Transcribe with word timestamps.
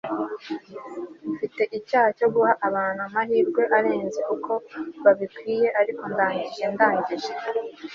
mfite 1.33 1.61
icyaha 1.77 2.09
cyo 2.17 2.27
guha 2.33 2.51
abantu 2.67 2.99
amahirwe 3.07 3.61
arenze 3.77 4.21
uko 4.35 4.51
bakwiriye 5.03 5.67
ariko 5.81 6.03
ndangije, 6.11 6.63
ndangije 6.75 7.31